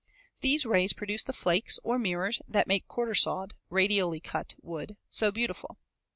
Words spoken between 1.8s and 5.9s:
or "mirrors" that make quartersawed (radially cut) wood so beautiful.